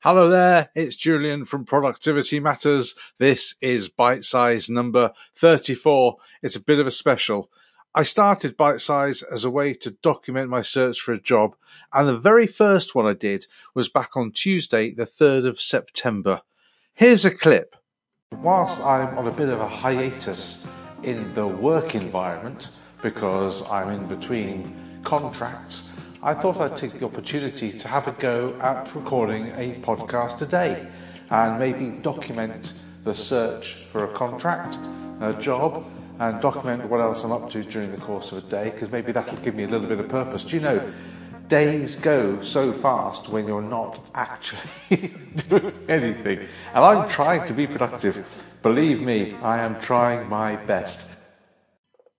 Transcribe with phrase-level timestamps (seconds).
[0.00, 2.96] Hello there, it's Julian from Productivity Matters.
[3.18, 6.16] This is Bitesize number 34.
[6.42, 7.52] It's a bit of a special.
[7.94, 11.54] I started Bitesize as a way to document my search for a job,
[11.92, 13.46] and the very first one I did
[13.76, 16.42] was back on Tuesday, the 3rd of September.
[16.94, 17.76] Here's a clip.
[18.32, 20.66] Whilst I'm on a bit of a hiatus
[21.04, 22.70] in the work environment
[23.02, 28.54] because I'm in between contracts, I thought I'd take the opportunity to have a go
[28.60, 30.86] at recording a podcast today
[31.30, 34.78] and maybe document the search for a contract,
[35.20, 35.84] a job,
[36.20, 39.10] and document what else I'm up to during the course of a day because maybe
[39.10, 40.44] that'll give me a little bit of purpose.
[40.44, 40.92] Do you know,
[41.52, 44.70] days go so fast when you're not actually
[45.50, 46.38] doing anything.
[46.72, 48.24] And I'm trying to be productive.
[48.62, 51.10] Believe me, I am trying my best.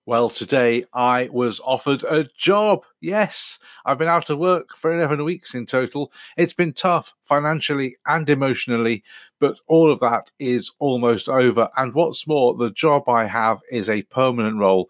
[0.06, 2.84] Well, today I was offered a job.
[3.00, 6.12] Yes, I've been out of work for 11 weeks in total.
[6.36, 9.02] It's been tough financially and emotionally,
[9.40, 11.70] but all of that is almost over.
[11.76, 14.88] And what's more, the job I have is a permanent role.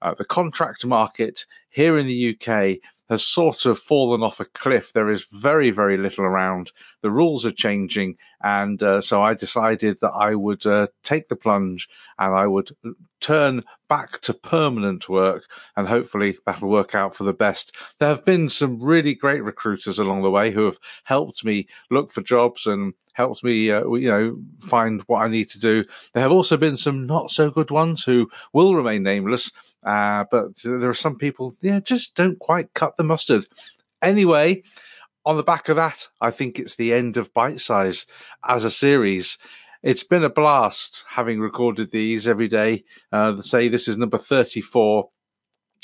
[0.00, 2.78] Uh, the contract market here in the UK
[3.12, 4.92] has sort of fallen off a cliff.
[4.92, 6.72] There is very, very little around.
[7.02, 8.16] The rules are changing.
[8.42, 12.70] And uh, so I decided that I would uh, take the plunge and I would
[13.20, 15.44] turn back to permanent work,
[15.76, 17.76] and hopefully that'll work out for the best.
[17.98, 22.10] There have been some really great recruiters along the way who have helped me look
[22.10, 25.84] for jobs and helped me, uh, you know, find what I need to do.
[26.14, 29.52] There have also been some not so good ones who will remain nameless,
[29.84, 33.46] uh, but there are some people, yeah, just don't quite cut the mustard.
[34.00, 34.62] Anyway,
[35.26, 38.06] on the back of that, I think it's the end of Bitesize
[38.42, 39.36] as a series.
[39.82, 42.84] It's been a blast having recorded these every day.
[43.10, 45.08] Uh, say this is number 34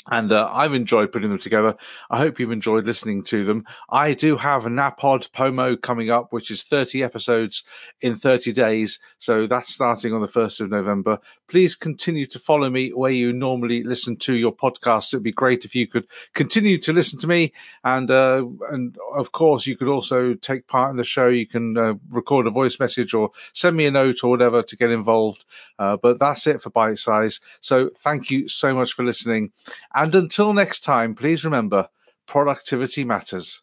[0.07, 1.75] and uh, I've enjoyed putting them together.
[2.09, 3.65] I hope you've enjoyed listening to them.
[3.89, 7.63] I do have a NaPodPoMo coming up, which is 30 episodes
[8.01, 8.99] in 30 days.
[9.19, 11.19] So that's starting on the 1st of November.
[11.47, 15.13] Please continue to follow me where you normally listen to your podcasts.
[15.13, 17.51] It'd be great if you could continue to listen to me.
[17.83, 21.27] And, uh, and of course, you could also take part in the show.
[21.27, 24.75] You can uh, record a voice message or send me a note or whatever to
[24.77, 25.45] get involved.
[25.77, 27.41] Uh, but that's it for Bitesize.
[27.59, 29.51] So thank you so much for listening.
[29.93, 31.89] And until next time, please remember
[32.27, 33.61] productivity matters.